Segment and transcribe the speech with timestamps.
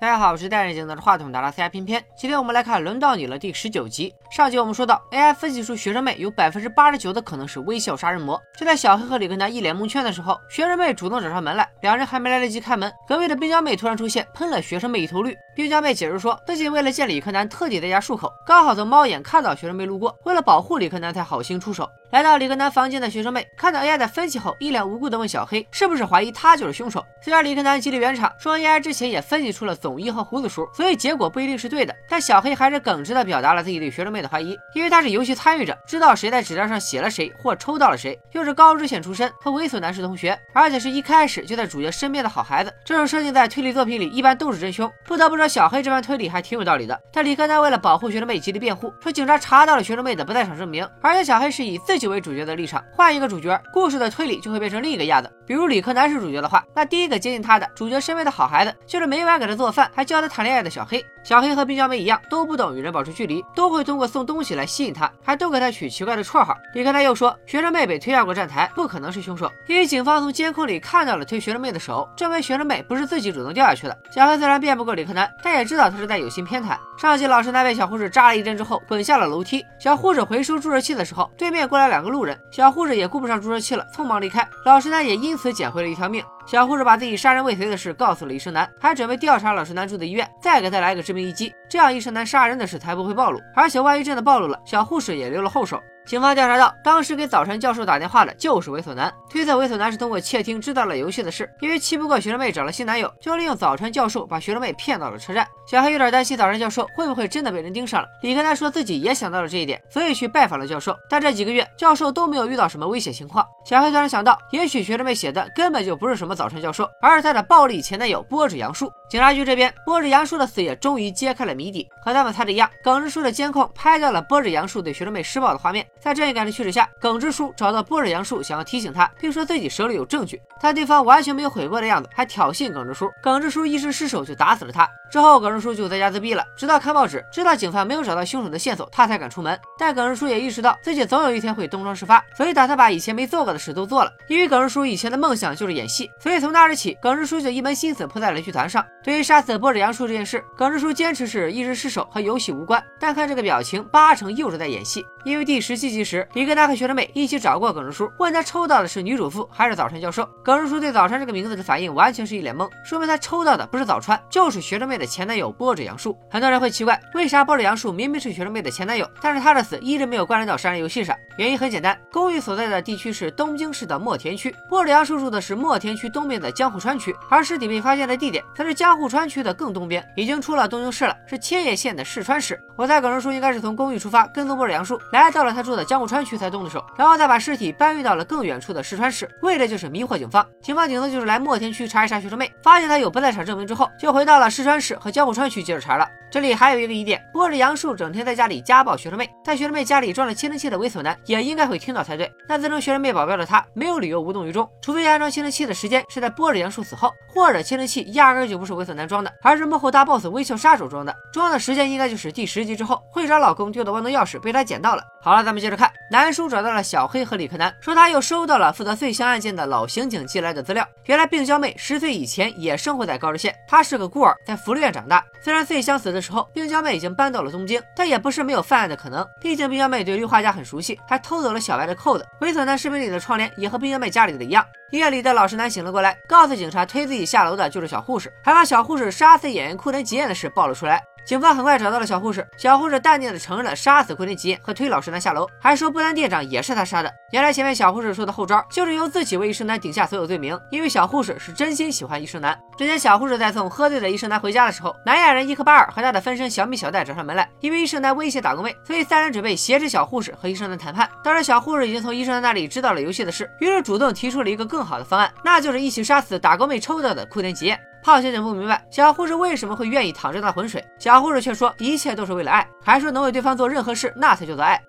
[0.00, 2.00] 大家好，我是戴眼镜拿着话筒的拉斯加偏偏。
[2.16, 4.14] 今天我们来看《轮到你了》第十九集。
[4.30, 8.40] 上集我们说到，AI 分析出学生妹有百分之八十九的可能是微笑杀人魔。
[8.56, 11.68] 就在小黑和李根达一脸蒙圈的时候，学生妹主动找上门来。
[11.82, 15.36] 两人还没来得及开门，隔壁的冰娇妹突然出现，喷了学生妹一头绿。
[15.58, 21.90] 冰娇妹解释说，自己为了见李克南，特地在家漱口，刚好从猫眼看到学生妹路过，为了保护李克南才好心出手。
[22.12, 27.04] 来到李克南房间的学生妹看到 AI 的分析后，一脸无辜的问小黑，是不是怀疑他就是凶手？
[27.20, 30.64] 虽然李克南极力圆场，说 AI 之前也分析出了总一和胡子叔。
[30.72, 42.72] 所以结果不一定是对的，但小黑还是耿直的表达了自己对学生妹的怀疑，因为他是游戏参与者，知道谁在纸张上写了谁或抽到了谁，又是高知县出身，和猥琐男是同学，而且是一开始就在主角身边的好孩子。
[42.84, 47.00] 这种设定在推理作品里一般都是真凶，不得不说小黑这番推理还挺有道理的。
[47.12, 55.30] 但李克南为了保护学生妹极力辩护，说警察查到了学生妹的不在场证明，而且小黑是以自己为主角的立场，换一个主角，故事的推理就会变成另一个样子。
[55.48, 61.02] 比如理科男是主角的话，那第一个接近他的主角身边的好孩子，就是每晚给他做饭还教他谈恋爱的小黑。
[61.24, 66.54] 小黑和冰娇妹一样，都不懂与人保持距离，都会通过送东西来吸引他，还都给他取奇怪的绰号。
[66.74, 73.98] 李克南又说，学生妹被推下过站台，不可能是凶手，因为警方从监控里看到了推学生妹的手，证明学生妹不是自己主动掉下去的。
[74.14, 76.76] 小黑虽然辩不过李克南，但也知道他是在有心偏袒。
[76.98, 79.64] 上集老师男被小护士扎了一针之后，滚下了楼梯。
[79.78, 84.46] 小护士回收注射器的时候，对面过来两个路人，小护士也顾不上注射器了，匆忙离开。
[84.64, 86.22] 老师男也因此捡回了一条命。
[86.50, 93.38] 小护士把自己杀人未遂的事告诉了医生男，还准备调查老实男住的医院，再给他来个致命一击，这样医生男杀人的事才不会暴露。
[93.54, 95.78] 而且万一真的暴露了，小护士也留了后手。
[96.06, 105.46] 警方调查到，当时给早川教授打电话的就是猥琐男，推测猥琐男是通过窃听知道了游戏的事，因为气不过学生妹找了新男友，就利用早川教授把学生妹骗到了车站。
[105.70, 108.08] 小黑有点担心早川教授会不会真的被人盯上了。
[108.22, 110.96] 李克男说自己也想到了这一点，所以去拜访了教授。
[111.10, 113.46] 但这几个月，教授都没有遇到什么危险情况。
[113.66, 118.92] 小黑突然想到，也许学生妹写的根本就不是什么早川教授，而是他的暴力前男友波子杨树。
[119.10, 121.88] 警察局这边，波子杨树的死也终于揭开了谜底。
[122.04, 125.84] 和他们猜的一样，耿直叔的监控拍到了波子杨树对学生妹施暴的画面。
[125.98, 130.40] 在正义感的驱使下，耿直叔找到波子杨树，想要提醒他，并说自己手里有证据。
[130.60, 133.10] 但对方完全没有悔过的样子，还挑衅耿直叔。
[133.22, 134.88] 耿直叔一时失手就打死了他。
[135.10, 139.58] 之后，耿直叔就在家自闭了，直到看报纸，知道警方没有找到凶手的线索，他才敢出门。
[139.78, 144.12] 但耿直叔也意识到自己总有一天会东窗事发，所以打算把以前没做过的事都做了。
[144.28, 148.84] 因为耿直叔以前的梦想就是演戏，所以从那日起，耿直叔就一门心思扑在了剧团上。
[149.02, 152.84] 对于杀死波子杨叔这件事，耿直叔坚持是一时失手，和游戏无关。
[153.00, 155.02] 但看这个表情，八成又是在演戏。
[155.28, 160.28] 因为第十七集时，李格达和学生妹一起找过耿直叔，问他抽到的是女主妇还是早川教授。
[160.42, 165.68] 耿直叔对早川这个名字的反应完全是一脸懵，说明他抽到的不是早川，就是学生妹的前男友波。
[165.78, 171.14] 杨树，很多人会奇怪，为啥波着杨树明明是学生妹的前男友，但是他的死一直没有关联到杀人游戏上？
[171.36, 182.58] 原因很简单，公寓所在的地区是东京市的墨田区，波着杨树住的是墨田区东边的江户川区，而尸体被发现的地点则是江户川区的更东边，已经出了东京市了，是千叶县的市川市。
[182.74, 190.46] 我猜耿直叔应该是从公寓出发，跟踪波着杨树，来来到了他住的江户川区才动的手，然后再把尸体搬运到了更远处的市川市，为的就是迷惑警方。
[190.62, 195.62] 警方顶多就是来墨田区查一查学生妹，发现她有不在场证明之后，就回到了市川市和江户川区。
[195.62, 202.30] 接着查了，这里还有一个疑点：波着杨树整天在家里家暴学生妹，在学生妹家里装了窃听器的猥琐男也应该会听到才对。
[202.48, 211.14] 那自称学生妹保镖的他，没有理由无动于衷，除非安装窃听器的时间是在波着杨树死后，或者窃听器压根就不是猥琐男装的，而是幕后大 boss 微笑杀手装的。
[211.32, 214.97] 装的时间应该就是第十集之后，会长老公丢的万能钥匙被他捡到了。
[215.20, 220.86] 好了，咱们接着看，南叔找到了小黑和李克南，说他又收到了负责碎香案件的老刑警寄来的资料。
[221.04, 225.22] 原来病娇妹十岁以前也生活在高知县，她是个孤儿，在福利院长大。
[225.42, 229.26] 虽然碎香死的时候，病娇妹已经搬到了东京，但也不是没有犯案的可能。
[229.40, 232.24] 毕竟病娇妹对绿化家很熟悉，还偷走了小白的扣子。
[232.40, 234.64] 猥琐男视频里的窗帘也和病娇妹家里的一样。
[234.90, 241.02] 医院里的老实男醒了过来，告诉警察推自己下楼的就是小护士，还把小护士杀死演员库田吉彦的事爆了出来。
[241.28, 247.12] 警方很快找到了小护士，小护士淡定的承认了杀死库田吉彦和推老实男下楼，还说布丹店长也是他杀的。
[247.32, 252.58] 原来前面小护士说的后招，就是由自己为医生男顶下所有罪名，因为小护士是真心喜欢医生男。
[252.78, 261.06] 之前小护士在送喝醉的医生男回家的时候，南亚人伊克巴尔和他的分身小米小戴找上门来，因为医生男威胁打工妹，所以三人准备挟持小护士和医生男谈判。
[261.22, 267.76] 当然，小护士已经从医生男那里知道了游戏的事，于是主动提出了一个更好的方案，那就是一起杀死打工妹抽到的库田吉
[268.07, 268.07] 彦。
[268.07, 274.81] 胖小姐不明白小护士为什么会愿意淌这趟浑水，小护士却说一切都是为了爱，还说能为对方做任何事，那才叫做爱。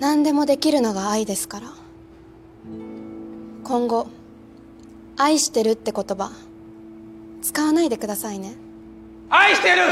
[0.00, 1.66] 何でもできるのが愛ですから。
[3.64, 4.06] 今後
[5.16, 6.30] 愛してるって言葉
[7.42, 8.54] 使わないでくださいね。
[9.28, 9.82] 愛してる。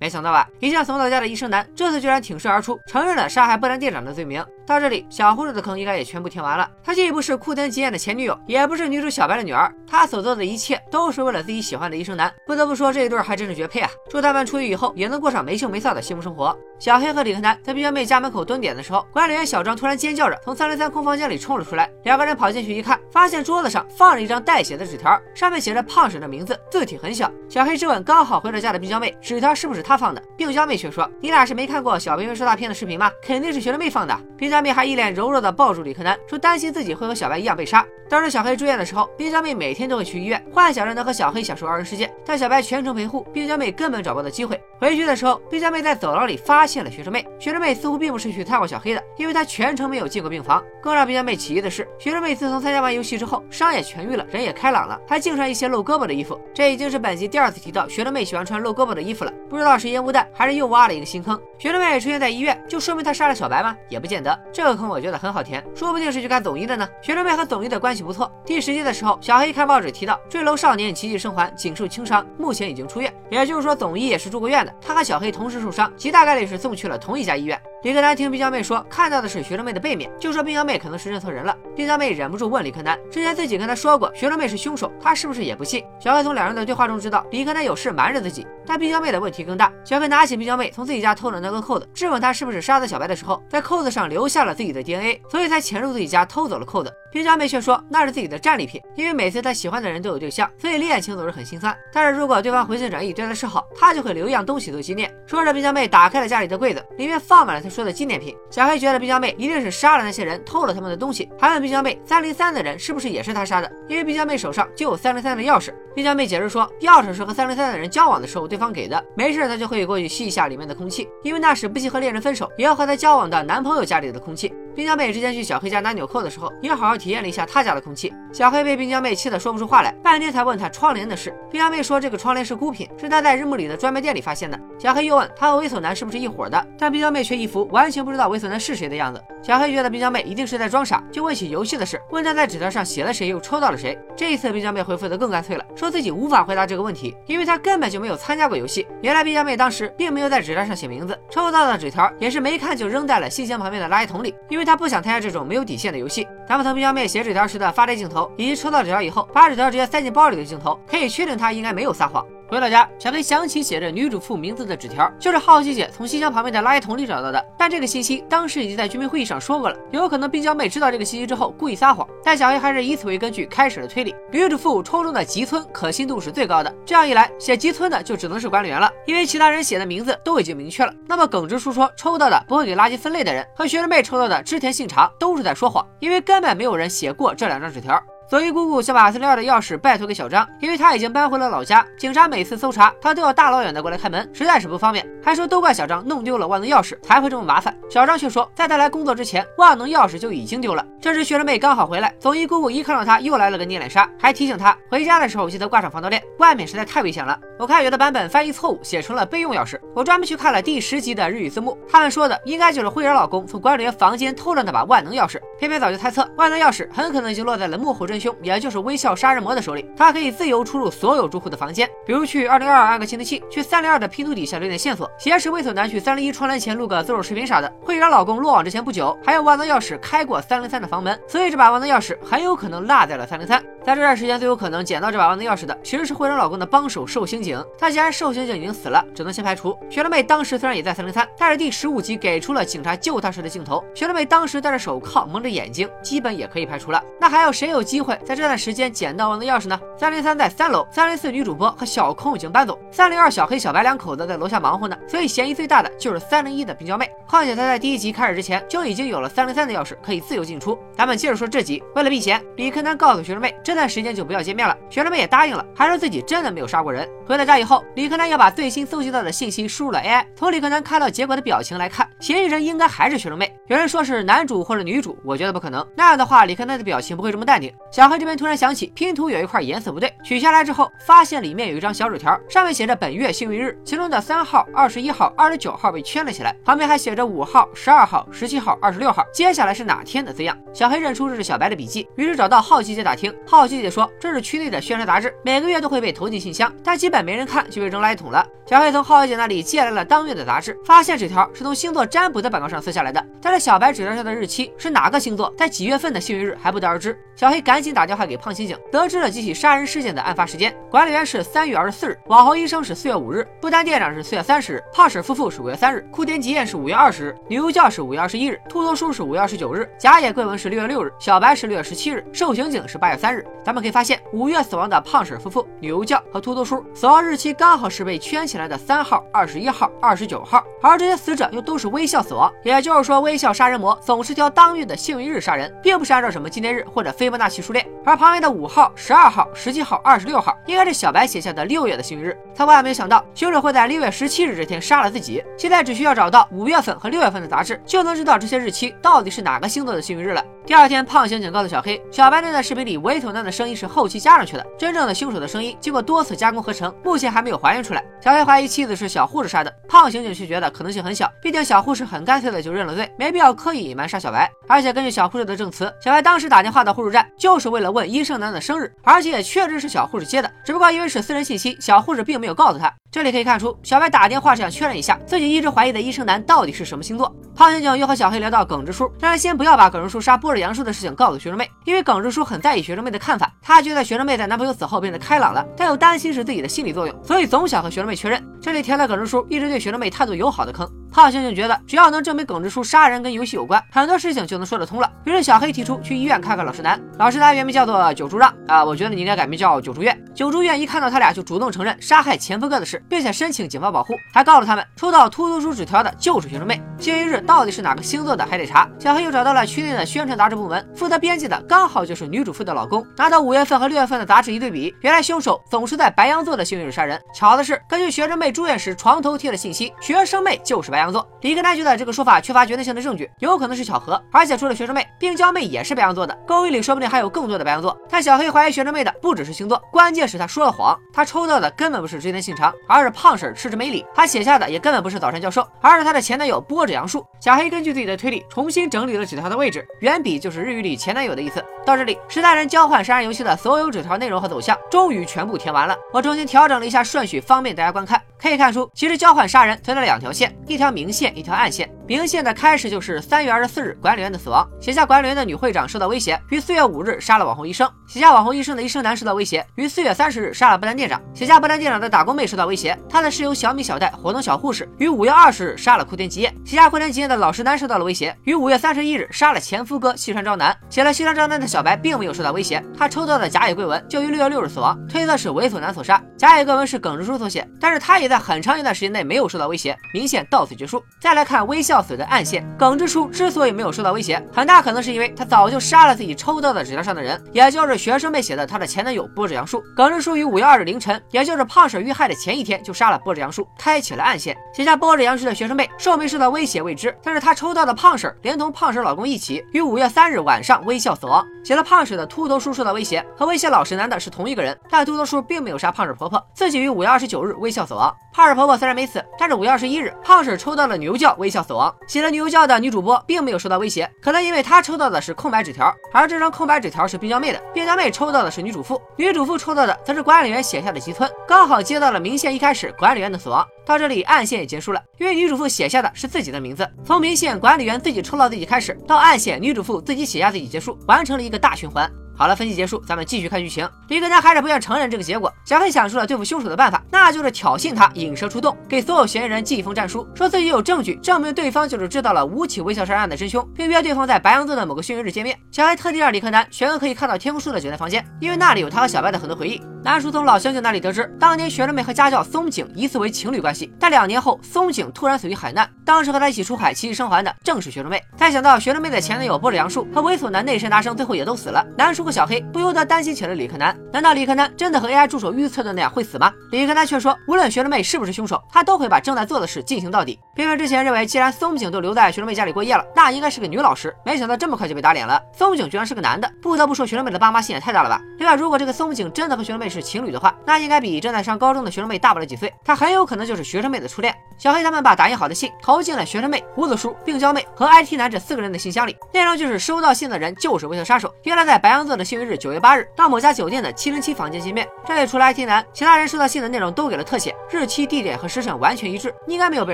[0.00, 4.44] 没想到吧，一向怂到家的医生男，这次居然挺身而出，承认了杀害波兰店长的罪名。
[4.65, 6.69] 到这里，小护士的坑应该也全部填完了。
[6.83, 12.33] 她既不是库登吉彦的前女友，也不是女主小白的女儿，她所做的一切都是为了自己喜欢的医生男。
[12.45, 13.89] 不得不说，这一对还真是绝配啊！
[14.09, 16.57] 祝他们出狱以后也能过上没羞没臊的幸福生活。
[16.79, 21.89] 小黑和李克南在冰娇妹家门口蹲点的时候，管理员小张突然尖叫着从三零三空房间里冲了出来。
[22.03, 27.31] 两个人跑进去一看，发现桌子上放着一张带血的纸条，上面写着胖婶的名字，字体很小。
[27.49, 30.21] 小黑质问刚好回了家的冰娇妹，纸条是不是他放的？
[30.37, 33.11] 冰娇妹却说：“你俩是没看过小编妹说大片的视频吗？
[33.21, 37.83] 肯定是学生妹放的。”冰娇妹还一脸柔弱的抱住李克南，说担心自己会和小白一样被杀。
[38.07, 42.13] 当时小黑住院的时候，冰娇妹每天都会去医院，幻想着能和小黑享受二人世界。
[42.23, 44.61] 但小白全程陪护，冰娇妹根本找不到机会。
[44.77, 47.25] 回去的时候，冰娇妹在走廊里发现了学生妹。
[47.39, 50.63] 学生妹似乎并不是去探望小黑的，因为她全程没有进过病房。
[50.79, 56.39] 更让冰娇妹起疑的是，学生妹自从参加完游戏之后，伤也痊愈了，人也开朗了，还净穿一些露胳膊的衣服。
[56.53, 59.33] 这已经是本集第二次提到学生妹喜欢穿露胳膊的衣服了。
[59.49, 61.39] 不知道是烟雾弹，还是又挖了一个新坑。
[61.57, 63.75] 学生妹出现在医院，就说明她杀了小白吗？
[63.89, 64.37] 也不见得。
[64.51, 66.87] 这个坑我觉得很好填，说不定是去看总医的呢。
[67.01, 68.31] 学生妹和总医的关系不错。
[68.45, 68.83] 第十集。
[68.83, 73.13] 的时候，小黑看报纸提到坠楼少年奇迹生还，仅受轻伤，目前已经出院。
[73.29, 74.75] 也就是说，总医也是住过院的。
[74.81, 77.57] 他和小黑同时受伤，极大概率是送去了同一家医院。
[77.83, 81.55] 李克南听冰娇妹说看到的是学生妹的背面，就说冰娇妹可能是认错人了。
[81.75, 85.83] 冰娇妹忍不住问李克南，之前自己跟他说过学生妹是凶手，他是不是也不信？
[85.99, 89.71] 小黑从两人的对话中知道李克南有事瞒着自己，但冰娇妹的问题更大。
[89.85, 96.91] 小黑拿起冰娇妹从自己家偷的那个扣子，质问她是不是杀死小白的时候，在扣子上留下了自己的 DNA，所以才潜入自己家偷走了扣子。
[97.13, 101.77] 冰娇妹却说那是自己的战利品，因为每次她喜欢的人都有对象，所以恋情总是很心酸。
[101.93, 105.13] 但是如果对方回心转意，对她示好，她就会留一样东西做纪念。
[105.27, 108.35] 说着，冰娇妹打开了家里的柜子，里面放满了她说的纪念品。
[108.49, 113.71] 小黑觉得冰娇妹一定是杀了那些人，偷了他们的东西，还问冰娇妹三零三的人是不是也是他杀的？
[113.87, 115.71] 因为冰娇妹手上就有三零三的钥匙。
[115.93, 124.51] 冰娇妹解释说，钥匙是和三零三的人交往的时候对方给的，没事她就会过去吸一下里面的空气，因为那是不惜和恋人分手也要和他交往的男朋友家里的空气。
[124.75, 128.11] 冰娇妹之前去小黑家拿纽扣的时候，也好好体验了一下他家的空气。
[128.31, 131.33] 小黑被冰娇妹气得说不出话来，半天才问他窗帘的事。
[131.51, 134.59] 冰娇妹说这个窗帘是孤品，是她在日暮里的专卖店里发现的。
[134.79, 139.23] 小黑又问他和猥琐男是不是一伙的，但冰娇妹却一副完全不知道猥琐男是谁的样子。
[139.43, 143.97] 小黑觉得冰娇妹一定是在装傻，就问起游戏的事，问她在纸条上写了谁，又抽到了谁。
[144.15, 148.87] 这一次冰娇妹回复的更干脆了，说自己无法回答这个问题，因为她根本就没有参加过游戏。
[149.01, 155.47] 原来冰娇妹当时并没有在纸条上写名字，抽到的纸条也是没看就扔在了信箱旁边的垃圾桶里，因为他不想参加这种。
[155.47, 162.25] 没有底线的游戏，咱们从冰娇妹写纸条时的发呆镜头，以及抽到纸条以后把纸条直接塞进包里的镜头，可以确定他应该没有撒谎。
[162.53, 167.43] 回到家，小黑想起写着女主妇名字的纸条，就是好奇姐从信箱旁边的垃圾桶里找到的。
[167.57, 172.07] 但这个信息当时已经在居民会议上说过了，有可能冰娇妹知道这个信息之后故意撒谎。
[172.23, 174.13] 但小黑还是以此为根据开始了推理。
[174.31, 180.93] 女主妇抽中的吉村可信度是最高的，这样一来，写吉村的就只能是管理员了，因为其他人写的名字都已经明确了。
[181.07, 187.99] 那么耿直叔说抽到的不会给垃圾分类的人和学生妹抽到的织田信长都是在说谎，因为根本没有人写过这两张纸条。
[188.33, 191.85] 总一姑姑想把三零二的钥匙拜托给小张，因为他已经搬回了老家。
[191.99, 195.07] 警察每次搜查，他都要大老远的过来开门，实在是不方便。
[195.23, 197.77] 还说都怪小张弄丢了万能钥匙，才会这么麻烦。
[197.91, 200.83] 小张却说，在他来工作之前，万能钥匙就已经丢了。
[200.99, 207.39] 这时学生妹刚好回来，总一姑姑一看到他，又来了个捏脸杀，还提醒他回家的时候记得挂上防盗链，外面实在太危险了。
[207.59, 209.79] 我看有的版本翻译错误，写成了备用钥匙。
[209.93, 215.39] 我专门去看了第十集的日语字幕，他们说的应该就是慧人老公从管理员房间偷了那把万能钥匙。
[215.59, 219.85] 偏偏早就猜测，万能钥匙很可能已经落在了幕后真凶，也就是微笑杀人魔的手里。
[219.95, 227.71] 他可以自由出入所有住户的房间，比如去二零二二按个窃听器，去三零二的拼图底下留点线索，挟持猥琐男去三零一窗帘前录个自首视频啥的。
[227.81, 233.61] 慧人老公落网之前不久，还有万能钥匙开过三零三的房门，所以这把万能钥匙很有可能落在了三零三。
[233.83, 237.61] 在这段时间，最有可能捡到这把万能钥匙的，其实是会长老公的帮手寿刑警。
[237.77, 239.77] 他既然寿刑警已经死了，只能先排除。
[239.89, 247.03] 学生妹当时虽然也在三零三，但是第十五集给出了警察救她时的镜头，学生妹当时戴着手铐，蒙着眼睛，基本也可以排除了。
[247.19, 249.79] 那还有谁有机会在这段时间捡到万能钥匙呢？
[249.97, 257.09] 三零三在三楼，三零四女主播和小空已经搬走，三零二小黑、小白两口子在楼下忙活呢，所以嫌疑最大的就是三零一的冰娇妹。
[257.27, 260.77] 况且他在第一集开始之前就已经有了三零三的钥匙，可以自由进出。
[260.95, 264.53] 咱们接着说这集，为了避嫌，李克南告诉学生妹，这段时间就不要见。
[264.53, 267.09] 面了，学生妹也答应了，还说自己真的没有杀过人。
[267.25, 270.23] 回到家以后，李克南要把最新搜集到的信息输入了 AI。
[270.35, 273.51] 从李克南看到结果的表情来看，嫌疑人应该还是学生妹。
[273.65, 275.83] 有人说是男主或者女主，我觉得不可能。
[275.95, 277.73] 那样的话，李克南的表情不会这么淡定。
[277.93, 290.57] 小黑这边突然想起拼图有一块颜色不对，取下来之后发现里面有一张小纸条，上面写着本月幸运日，其中的三号、二十一号、二十九号被圈了起来，旁边还写着五号、十二号、十七号、二十六号，接下来是哪天的字样。
[290.73, 298.43] 小黑认出这是小白的笔记，于是找到好奇姐打听，好奇姐说这是区内的宣传杂志，每个月都会被投进信箱，但基本没人看就被扔垃圾桶了。
[298.65, 307.15] 小黑从好奇姐那里借来了当月的杂志，发现纸条是从星座占卜的板报上撕下来的，但是小白纸条上的日期是哪个星座在几月份的幸运日还不得而知。
[307.35, 323.45] 小黑赶紧打电话给胖刑警，得知了几起杀人事件的案发时间，管理员是三月二十四日，网红医生是四月五日，不丹店长是四月三十日，胖婶夫妇是五月三日，库田吉彦是五月二十日，女巫教是五月二十一日，秃头叔是五月二十九日，假野贵文是六月六日，小白是六月十七日，瘦刑警是八月三日。
[323.63, 337.72] 咱们可以发现，五月死亡的胖婶夫妇、女巫教和秃头叔死亡日期刚好是被圈起来的三号、二十一号、二十九号，而这些死者又都是微笑死亡，也就是说，微笑杀人魔总是挑当月的幸运日杀人，并不是按照什么纪念日或者斐波那契数
[338.05, 342.37] 而旁边的五号、十二号、十七号、二十六号，应该是小白写下的六月的幸运日。
[342.55, 345.43] 他万万没想到，凶手会在六月十七日这天杀了自己。
[345.57, 350.43] 现在只需要找到五月份和六月份的杂志，就能知道这些日期到底是哪个星座的幸运日了。
[350.65, 358.01] 第二天，胖刑警告诉小黑，小白那段视频里猥琐男的声音是后期加上去的，真正的凶手的声音经过多次加工合成，目前还没有还原出来。
[358.21, 364.49] 小黑怀疑妻子是小护士杀的，胖刑警却觉得可能性很小，毕竟小护士很干脆的就认了罪，没必要刻意隐瞒杀小白。
[364.65, 372.89] 而且根据小护士的证词，小白当时打电话到护士站就是为了问医生男的生日，而且也确实是小护士接的，只不过因为是私人信息，小护士并没有告诉他。
[373.13, 377.31] 这里可以看出，小白打电话是想确认一下自己一直怀疑的医生男到底是什么星座。
[377.55, 388.43] 胖刑警又和小黑聊到耿直叔，让他先不要把耿直叔杀波尔杨树的事情告诉学生妹，因为耿直叔很在意学生妹的看法，他觉得学生妹在男朋友死后变得开朗了，但又担心是自己的心理作用，所以总想和学生妹确认。
[388.63, 390.89] 这里填了耿直叔一直对学生妹态度友好的坑。
[391.11, 395.11] 胖刑警觉得，只要能证明耿直叔杀人跟游戏有关，很多事情就能说得通了。
[395.25, 396.99] 于是小黑提出去医院看看老实男。
[397.19, 400.17] 老实男原名叫做九竹让啊，我觉得你应该改名叫九竹院。
[400.33, 406.81] 九竹院一看到他俩就主动承认杀害前夫哥的事，并且申请警方保护，还告诉他们抽到秃头叔纸条的就是学生妹。
[406.97, 408.89] 幸运日到底是哪个星座的还得查。
[408.97, 413.05] 小黑又找到了区内的宣传杂志部门，负责编辑的刚好就是女主妇的老公。
[413.17, 417.21] 拿到五月份和六月份的杂志一对比，原来凶手总是在白羊座的幸运日杀人。
[417.35, 421.27] 巧的是，根据学生妹住院时床头贴的信息，学生妹就是白羊座。
[421.41, 424.21] 李根南觉得这个说法缺乏决定性的证据，有可能是巧合。
[424.31, 427.97] 而且除了学生妹，病娇妹也是白羊座的，勾引里说不定还有更多的白羊座。
[428.09, 430.97] 但小黑怀疑学生妹的不只是星座，关键是他说了谎。
[431.11, 434.05] 他抽到的根本不是织田信长，而是胖婶吃着梅里。
[434.13, 437.25] 他写下的也根本不是早川教授，而是他的前男友波着杨树。
[437.41, 441.63] 小黑根据自己的推理，重新整理了纸条的位置，原笔就是日语里前男友的意思。
[441.85, 445.97] 到这里，十大人交换杀人游戏的所有纸条内容和走向终于全部填完了。
[446.13, 448.21] 我重新调整了一下顺序，方便大家观看。
[448.43, 451.89] 可以看出，其实交换杀人存在两条线，一条明线，一条暗线。
[452.05, 476.21] 明线的开始就是三月二十四日管理员的死亡，写下管理员的女会长受到威胁，于四月五日杀了网红医生；写下网红医生的医生男受到威胁，于四月三十日杀了不丹店长；写下不丹店长的打工妹受到威胁，他的室友小米小戴活动小护士，于五月二十日杀了库天吉彦；写下库天吉彦的老实男受到了威胁，于五月三十一日杀了前夫哥西川昭男；写了西川昭男的小白并没有受到威胁，他抽到的假野贵文就于六月六日死亡，推测是猥琐男所杀。
[476.37, 481.01] 假野贵文是耿直叔所写，但是他也在很长一段时间内没有受到威胁，明线到此结束。
[481.21, 482.63] 再来看微笑死的暗线。
[482.77, 489.83] 耿直叔之所以没有受到威胁，很大可能是因为他早就杀了自己抽到的纸条上的人，也就是学生妹写的他的前男友波折杨树。
[489.95, 494.57] 耿直叔于五月二日凌晨，也就是胖婶遇害的前一天，就杀了波折杨树，开启了暗线。
[494.73, 501.45] 写下波折杨树的学生妹受没受到威胁未知，但是他抽到的胖婶连同胖婶老公一起，于五月三日晚上微笑死亡。
[501.63, 508.13] 写了胖婶的秃头叔受到威胁，和威胁老实男的是同一个人，但秃头叔并没有杀胖婶婆婆，自己于五月二十九日微笑死亡。
[508.33, 511.82] 胖婶婆婆虽然没死，但是五月二十一日，胖婶抽到了牛叫微笑死亡。
[512.07, 517.59] 写了女优教的女主播并没有受到威胁，可能因为她抽到的是空白纸条，而这张空白纸条是冰娇妹的。
[517.73, 523.65] 冰娇妹抽到的是女主妇，女主妇抽到的则是管理员写下的吉村，刚好接到了明线一开始管理员的死亡。
[523.85, 526.89] 到这里暗线也结束了，因为女主妇写下的是自己的名字。
[527.05, 532.09] 从明线管理员自己抽到自己开始，到暗线女主妇自己写下自己结束，完成了一个大循环。
[532.43, 533.89] 好了，分析结束，咱们继续看剧情。
[534.09, 535.49] 李根南还是不愿承认这个结果。
[535.63, 545.57] 小黑想出了对付凶手的办法，那就是挑衅他，引蛇出洞，给所有嫌疑人寄一封战书，说自己有证据证明对方就是制造了五起微笑杀人案的真凶，并约对方在白羊座的某个幸运日见面。
[545.71, 549.81] 小黑特地让李克南选个可以看到天空树的酒店房间，因为那里有他和小白的很多回忆。
[550.03, 558.21] 南叔从老刑警那里得知，当年学生妹和家教松井疑似为情侣关系，但两年后松井突然死于海难，当时和他一起出海奇迹生还的正是学生妹。
[558.35, 563.95] 再想到学生妹的前男友波里杨树和猥琐男内神达生最后也都死了，南叔和小黑不由得担心起了李克南。
[564.11, 566.51] 难道李克南真的和 AI 助手预测的那样会死吗？
[566.71, 570.39] 李克南却说，无论学生妹是不是凶手，他都会把正在做的事进行到底。
[570.55, 575.39] 边边之前认为，既然松井都留在学生妹家里过夜了，那应该是个女老师，没想到这么快就被打脸了。
[575.55, 578.19] 松井居然是个男的，不得不说学生妹的爸妈心也太大了吧？
[578.39, 584.33] 另外，如果这个松井真的和学生妹是情侣的话，那应该比正在上高中的学生妹大不了几岁，他很有可能就是学生妹的初恋。
[584.57, 594.87] 小黑他们把打印好的信投进了学生妹、胡子叔、病娇妹和 IT 男这四个人的信箱里，内容就是收到信的人就是微笑杀手，原来在白羊座的幸运日九月八日到某家酒店的七零七房间见面。
[595.05, 599.93] 这里除了 IT 男，其他人收到信的内容都给了特写，日期、地点和时辰完全一致，应该没有被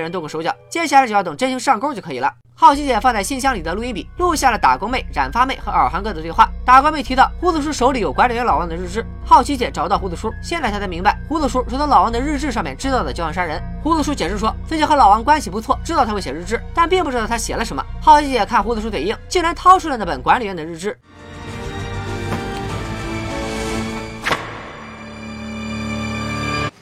[0.00, 0.54] 人动过手脚。
[0.68, 2.32] 接下来只要等真情上钩就可以了。
[2.54, 6.46] 好奇姐放在信箱里的录音笔录下了打工妹、染发妹和耳环哥的对话。
[6.62, 13.62] 打工妹提到胡子叔手里有管理员老王的日志，好奇姐找到胡子叔，现在她才明白胡子叔是从老王的日志上面知道的交换杀人。
[13.82, 17.82] 胡子叔解释说自己和老王关系不错，知道他会写日志，但并不知道他写了什么。
[17.98, 20.98] 好奇姐看胡子叔嘴硬，竟然掏出了那本管理员的日志。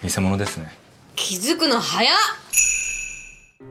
[0.07, 0.71] 偽物ですね
[1.15, 2.15] 気づくの早っ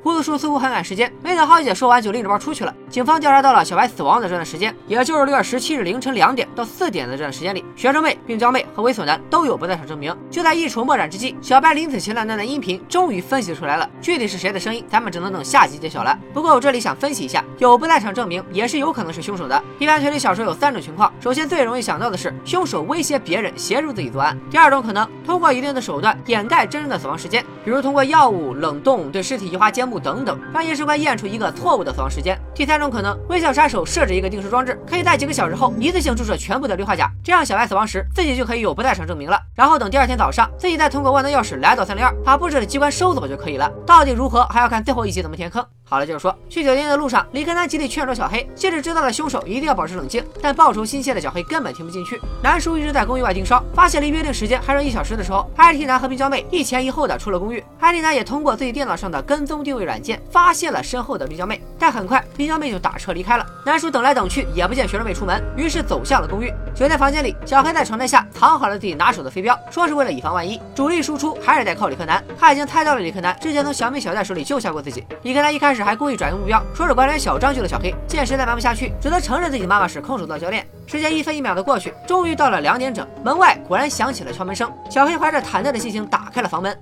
[0.02, 2.74] 胡子叔似乎很赶时间，没等浩姐说完就拎着包出去了。
[2.89, 10.15] 警方调查到了小白死亡的这段时间，也就是六月十七日凌晨两点到四点的这段时间里，学生妹、病娇妹和猥琐男都有不在场证明。
[10.31, 16.17] 就在一筹莫展之际，小白临死前的那段音频终于分析出来了，具体是谁的声音，咱们只能等下集揭晓了。
[16.33, 19.61] 不过我这里想分析一下，有不在场证明也是有可能是凶手的。
[19.79, 30.39] 一般推理小说有三种情况，首先最容易想到的是凶手威胁别人协助自己作案，第二种可能通过一定的手段掩盖真正的死亡时间，比如通过药物、冷冻、对尸体移花接木等等。
[30.53, 32.39] 让验尸官验出一个错误的死亡时间。
[32.55, 39.41] 第三三种可能，微笑杀手设置一个定时装置，可以在几个小时后一次性注射全部的氯化钾，这样小白死亡时自己就可以有不在场证明了。
[39.55, 43.67] 然后等第二天早上，自己再通过万能钥匙来到三零二，把布置的机关收走就可以了。
[43.83, 45.65] 到底如何，还要看最后一集怎么填坑。
[45.89, 52.19] 好了，接着说，去酒店的路上，李克南极力劝说小黑，即使知道了凶手一定要保持冷静，但报仇心切的小黑根本听不进去。
[52.43, 57.63] 南叔一直在公寓外盯梢，发现离约定时间还剩一小时的时候，IT 男和冰娇妹一前一后的出了公寓。
[57.79, 63.45] IT 男也通过自己电脑上的跟踪定位软件发现了身后的冰娇妹，但很快冰娇妹就打车离开了。
[63.65, 66.53] 南叔等来等去也不见学生妹出门，于是走向了公寓。
[66.75, 70.61] 酒店房间里，小黑在床单下藏好了自己拿手的飞镖，说是为了以防万一。
[70.75, 75.05] 主力输出还是得靠李克南，他已经猜到了李克南之前从小美小戴手里救下过自己。
[75.23, 76.61] 李克南一开始还故意转移目标。
[76.73, 80.65] 说是管理员小张救了小黑，见实在瞒不下去，只得承认自己妈妈是空手道教练。
[80.85, 84.71] 时间一分一秒的过去，终于到了两点整，门外果然响起了敲门声。
[84.89, 86.77] 小黑怀着忐忑的心情打开了房门。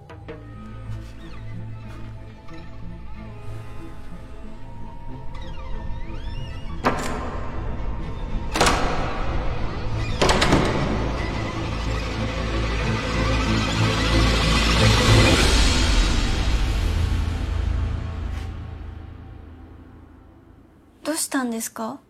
[21.55, 22.01] ですか？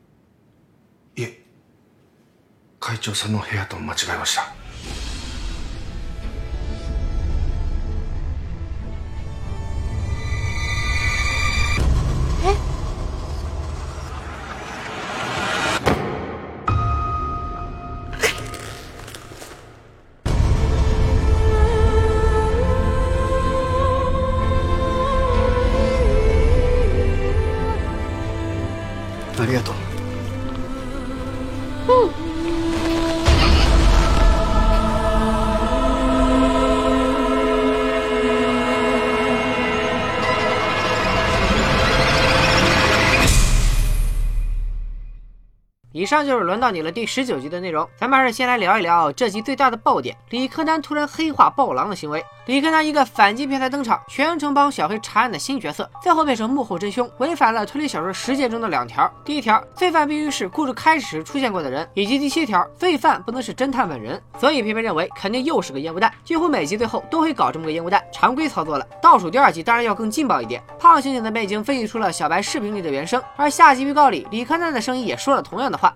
[1.16, 1.46] いえ
[2.80, 4.55] 会長さんの部屋と間違えました。
[31.88, 32.35] 嗯
[46.06, 52.24] 以上就是轮到你了第十九集的内容，咱们还是先来聊一聊这集最大的爆点：李柯南突然黑化暴狼的行为。
[52.46, 64.22] 李柯南一个反击片才登场，全程帮小黑查案的新角色，最后变成幕后真凶，违反了推理小说实践中的两条：第一条，罪犯必须是故事开始时出现过的人；以及第七条，罪犯不能是侦探本人。
[64.38, 68.86] 所以偏偏认为肯定又是个烟雾弹，几乎每集最后都会搞这么个烟雾弹，常规操作了。
[69.02, 75.96] 倒数第二集当然要更劲爆一点，胖刑警那边已经分析出了小白视频里的原声，而下集预告里李柯南的声音也说了同样的话。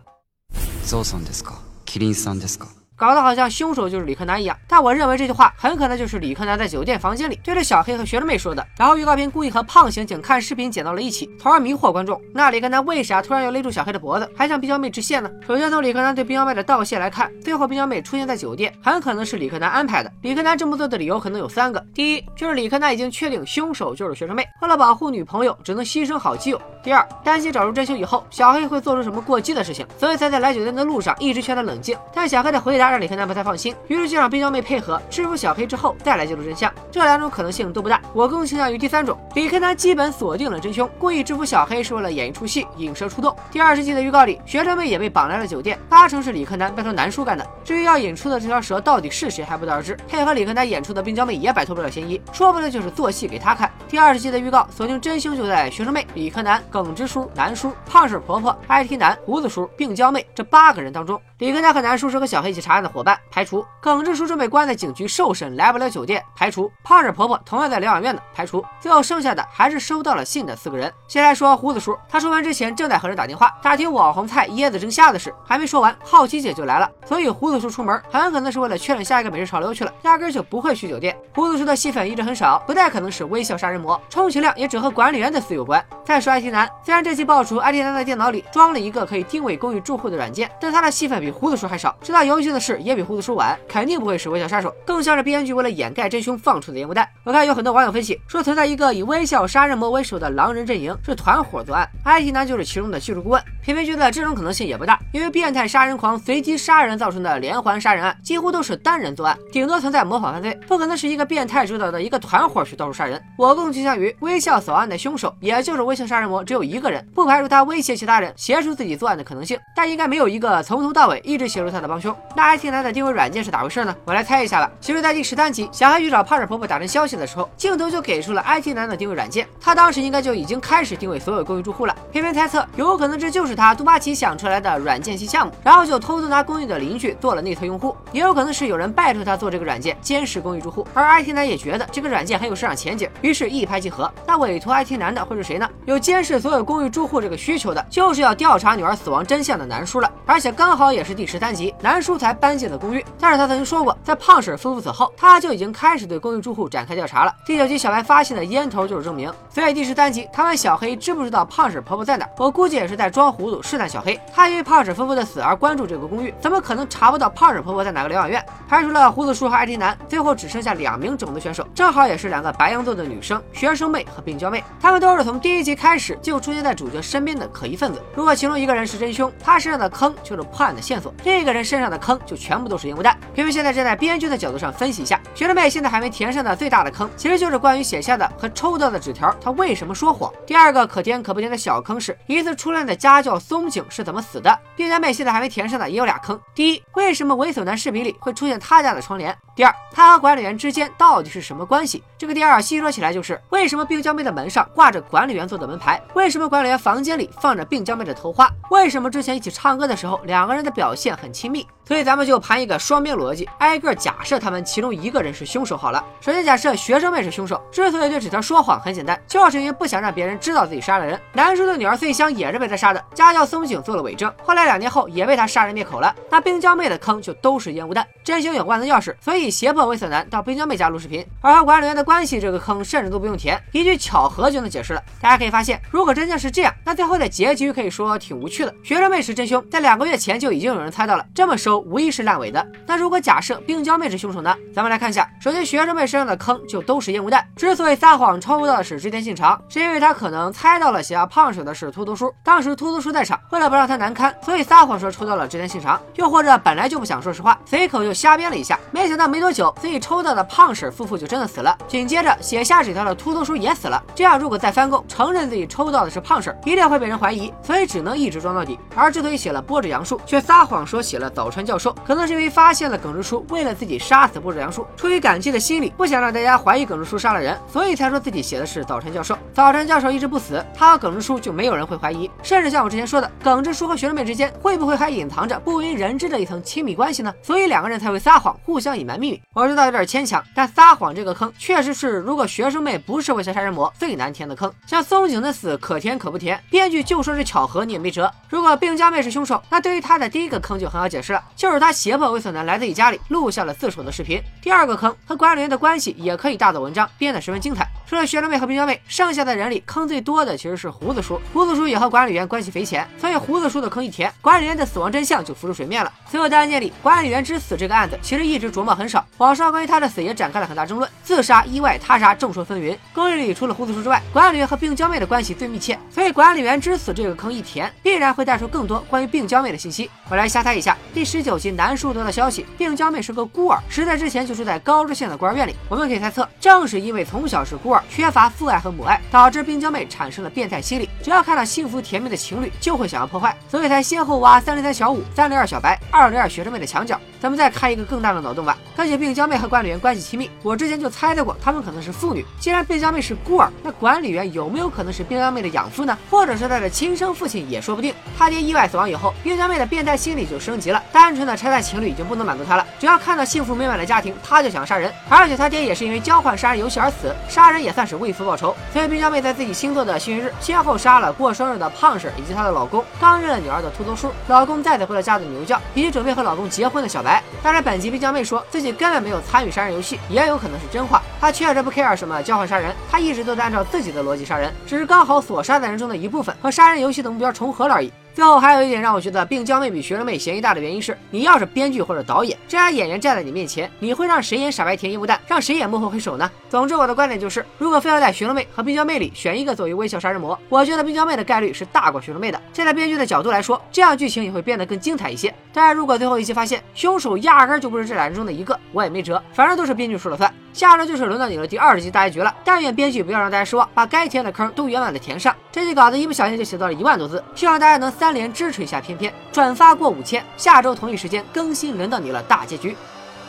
[0.90, 1.62] ゾウさんですか？
[1.86, 2.68] キリンさんですか？
[3.00, 8.66] 搞得好像凶手就是李克南一样，但我认为这句话很可能就是李克南在酒店房间里对着小黑和学生妹说的。
[8.78, 12.22] 然后预告片故意和胖刑警看视频剪到了一起，从而迷惑观众。
[12.34, 15.32] 那李克南为啥突然要勒住小黑的脖子，还向冰娇妹致谢呢？
[15.48, 20.12] 首先从李克南对冰娇妹的道谢来看，最后冰娇妹出现在酒店，很可能是李克南安排的。
[20.22, 31.98] 李克南这么做的理由可能有三个：第一，就是李克南已经确定凶手就是学生妹，为了保护女朋友，只能牺牲好基友；第二，担心找出真凶以后，小黑会做出什么过激的事情，所以才在来酒店的路上一直劝他冷静。
[32.14, 33.76] 但小黑的回答让李克南不太放心。
[33.88, 39.18] 于是就让冰娇妹配合制服小黑之后再来揭露真相，这两种可能性都不大，我更倾向于第三种。
[39.36, 43.36] 李克南基本锁定了真凶，故意制服小黑是为了演一出戏，引蛇出洞。
[43.52, 47.46] 第二十集的预告里，学生妹也被绑来了酒店，八成是李克南扮成南叔干的。
[47.64, 53.72] 至于要引出的这条蛇到底是谁还不得而知，配合李克南演出的冰娇妹也摆脱不了嫌疑，说不定就是做戏给他看。
[53.90, 61.20] 第二十集的预告锁定真凶就在学生妹、理科男、耿直叔、南叔、胖婶婆婆、IT 男、胡子叔、病娇妹这八个人当中。
[61.40, 68.64] 理科男和南叔是和小黑一起查案的伙伴，排除；耿直叔正被关在警局受审，来不了酒店，排除；胖婶婆婆同样在疗养院的，排除。
[68.80, 70.94] 最后剩下的还是收到了信的四个人。
[71.08, 76.92] 先来说胡子叔，他出门之前正在和人打电话，打听网红菜椰子蒸虾的事，还没说完，好奇姐就来了。
[77.06, 81.18] 所以胡子叔出门很可能是为了确认下一个美食潮流去了，压根就不会去酒店。
[81.34, 85.84] 胡子叔的戏份一直很少，不太可能是微笑杀人魔，充其量也只和管理员的死有关。
[86.04, 91.96] 再说 IT 男，虽然这期爆出 IT 男的电脑里装了一个可以定位公寓住户的软件，但他的戏份比胡子叔还少。
[92.02, 97.08] 知道游戏的事也比胡子叔晚，肯定不会是微笑杀手，更像是编剧为了掩盖真凶放出的烟雾弹。
[97.24, 103.44] 我看有很多网友分析说，存在一个以微笑杀人魔为首的狼人阵营，是团伙作案，IT 男就是其中的技术顾问。
[103.62, 113.22] 偏偏觉得这种可能性也不大，因为变态杀人狂随机杀人造成的连环杀人案几乎都是单人作案，顶多存在模仿犯罪，不可能是一个变态主导的一个团伙去到处杀人。
[113.38, 122.16] 我更倾向于微笑扫案的凶手，也就是微笑杀人魔，只有一个人，不排除他威胁其他人协助自己作案的可能性，但应该没有一个从头到尾一直协助他的帮凶。
[122.36, 123.96] 那 IT 男的定位软件是咋回事呢？
[124.06, 124.72] 我来猜一下吧。
[124.80, 131.96] 其实，在第十三集小黑去找胖婶婆婆打听消息的时候，镜头就给出了 IT 男的定位软件，他当时应该就已经开始定位所有公寓住户了。
[132.12, 134.40] 偏偏猜测，有可能这就是他杜巴奇想。
[134.40, 144.12] 出来的软件系项目，然后就偷偷拿公寓的邻居做了内测用户，也有可能是有人拜托他做这个软件监视公寓住户，而 IT 男也觉得这个软件很有市场前景，于是一一拍即合。
[144.26, 145.70] 那委托 IT 男的会是谁呢？
[145.86, 157.34] 有监视所有公寓住户这个需求的，就是要调查女儿死亡真相的南叔了，而且刚好也是第十三集，南叔才搬进了公寓，但是他曾经说过，在胖婶夫妇死后，他就已经开始对公寓住户展开调查了。
[157.46, 164.20] 第九集小白发现的烟头就是证明，所以第十三集他问小黑知不知道胖婶婆婆在哪，我估计也是在装糊涂试探小黑。
[164.34, 168.44] 他因为胖婶夫妇的死而关注这个公寓，怎么可能查不到胖婶婆婆在哪个疗养院？
[168.68, 174.64] 排除了胡子叔和 IT 男，最后只剩下两名种子选手，正好也是两个白羊座的女生，学生妹和病娇妹。
[174.80, 178.02] 他们都是从第一集开始就出现在主角身边的可疑分子。
[178.16, 183.18] 如果其中一个人是真凶，他身上的坑就是破案的线索；另一个人身上的坑就全部都是烟雾弹。
[183.34, 190.32] 偏偏现在站在编剧的角度上分析一下，学生妹现在还没填上的最大的坑，其实就是关于写下的和抽到的纸条，他为什么说谎？
[190.46, 194.58] 第二个可填可不填的小坑是，疑似初恋的家教松井是怎么死的？
[194.76, 196.40] 病娇妹现在还没填上的也有俩坑。
[196.54, 199.36] 第一，为什么猥琐男视频里会出现他家的窗帘？
[199.56, 202.04] 第二，他和管理员之间到底是什么关系？
[202.18, 206.02] 这个第二细说起来就是，为什么病娇妹的门上挂着管理员做的门牌？
[206.14, 208.50] 为什么管理员房间里放着病娇妹的头花？
[208.70, 211.66] 为什么之前一起唱歌的时候两个人的表现很亲密？
[211.86, 216.04] 所以咱们就盘一个双边逻辑，挨个假设他们其中一个人是凶手好了。
[216.22, 221.20] 首先假设学生妹是凶手，之所以对纸条说谎，很简单，就是因为不想让别人知道自己杀了人。
[221.34, 226.16] 南叔的女儿穗香也是被他杀的，家教松井做了伪证，后来两年后也被他杀人灭口了。
[226.30, 235.02] 那冰娇妹的坑就都是烟雾弹，真凶有万能钥匙，所以胁迫猥琐男到冰娇妹家录视频，而和管理员的关系这个坑甚至都不用填，一句巧合就能解释了。
[235.22, 238.74] 大家可以发现，如果真相是这样，那最后的结局可以说挺无趣的。
[238.84, 242.66] 学生妹是真凶，在两个月前就已经有人猜到了，这么收无疑是烂尾的。
[242.86, 244.56] 那如果假设冰娇妹是凶手呢？
[244.74, 247.46] 咱们来看一下，首先学生妹身上的坑就都是烟雾弹。
[247.56, 256.02] 之所以撒谎抽到的是织田信长，是因为他可能猜到了写要胖婶的是秃头叔，当时秃头叔在场，为了不让他难堪，所以撒谎说抽到了织田信长。
[256.16, 261.78] 又或者本来就不想说实话，随口就瞎编了一下，没想到没多久自己抽到的胖婶夫妇就真的死了。
[261.88, 264.04] 紧接着写下纸条的的秃头叔也死了。
[264.14, 268.78] 这样如果再翻供，承认自己抽到的是胖婶，一定会被人怀疑，所以只能一直装到底。
[268.96, 272.48] 而之所以写了波折杨树，却撒谎说写了早川教授，可能是因为。
[272.60, 279.38] 发现了耿直叔为了自己杀死波折杨树，出于感激的心理，不想让大家怀疑耿直叔杀了人，所以才说自己写的是早川教授。
[279.54, 282.30] 早川教授一直不死，他和耿直叔就没有人会怀疑。
[282.44, 287.34] 甚至像我之前说的，耿直叔和学生妹之间会不会还隐藏着不为人知的一层亲密关系呢？
[287.42, 289.42] 所以两个人才会撒谎，互相隐瞒秘密。
[289.54, 294.72] 我知道有点牵强，但撒谎这个坑确实是如果学生妹不是猥笑杀人魔最难填的坑。
[294.86, 298.32] 像松井的死可填可不填，编剧就说是巧合，你也没辙。
[298.50, 304.42] 如果病家妹是凶手，那对于他的第一个坑就很好解释了，就是他胁迫猥琐男来自己家里录下了自首的视频。
[304.62, 307.88] 第二个坑和管理员的关系也可以大做文章，编得十分精彩。
[308.08, 311.40] 除了学生妹和病娇妹，剩下的人里坑最多的其实是胡子叔。
[311.54, 316.12] 胡子叔也和管理员关系匪浅，所以胡子叔的坑一填，管理员的死亡真相就浮出水面了。
[316.28, 322.89] 所有的案件里，管理员之死这个案子其实一直琢磨很少，网上关于他的死也展开了很大争论，自杀、意外、他杀，众说纷纭。
[323.14, 330.10] 公寓里除了胡子叔之外，管理员和病娇妹的关系最密切，所以管理员之死这个坑一填，必然会带出更多关于病娇妹的信息。
[330.30, 335.76] 我来瞎猜一下，第十九集南叔得到消息，病娇妹是个孤儿，十岁之前就住在高知县的孤儿院里。
[335.88, 338.04] 我们可以猜测，正是因为从小是孤儿。
[338.10, 341.10] 缺乏父爱和母爱，导致病娇妹产生了变态心理。
[341.24, 347.20] 只要看到幸福甜蜜的情侣，就会想要破坏，所以才先后挖三零三小五、三零二小白、二零二学生妹的墙角。
[347.42, 348.78] 咱们再开一个更大的脑洞吧。
[348.96, 352.46] 而且病娇妹和管理员关系亲密，我之前就猜测过他们可能是父女。
[352.60, 356.18] 既然病娇妹是孤儿，那管理员有没有可能是病娇妹的养父呢？
[356.30, 358.14] 或者是她的亲生父亲也说不定。
[358.38, 365.14] 他爹意外死亡以后，病娇妹的变态心理就升级了，单纯的拆散情侣已经不能满足她了，只要看到幸福美满的家庭，她就想杀人。
[365.30, 368.76] 而且他爹也是因为交换杀人游戏而死，杀人也算是为父报仇。
[368.92, 377.29] 所以病娇妹在自己星座的幸运日，先后杀了过生日的胖婶以及她的老公，刚认了女儿的秃头叔，老公再次回了家的牛叫，以及准备和老公结婚的小白。
[377.62, 381.22] 当然，本集冰娇妹说自己根本没有参与杀人游戏，也有可能是真话。
[381.42, 388.12] 她确实不 care 什么交换杀人，她一直都在按照自己的逻辑杀人，只是刚好所杀的人中的一部分和杀人游戏的目标重合了而已。
[388.40, 396.50] 最后还有一点让我觉得病娇妹比学生妹嫌疑大的原因是，你要是编剧或者导演，这俩演员站在你面前，你会让谁演傻白甜烟雾弹，让谁演幕后黑手呢？
[396.70, 402.58] 总之，我的观点就是，如果非要在学生妹和病娇妹里选一个作为微笑杀人魔，我觉得病娇妹的概率是大过学生妹的。
[402.72, 405.54] 站在编剧的角度来说，这样剧情也会变得更精彩一些。
[405.74, 410.50] 但，如果最后一集发现凶手压根就不是这俩人中的一个，我也没辙，反正都是编剧说了算。
[410.74, 415.56] 下周就是轮到你了，第二十集大结局了，但愿编剧不要让大家失望，把该填的坑都圆满的填上。
[415.72, 419.00] 这期稿子一不小心就写到了一万多字，希望大家能三连支持一下。
[419.02, 422.96] 偏偏转发过五千，下周同一时间更新，轮到你了，大结局，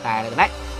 [0.03, 0.70] 拜了个拜。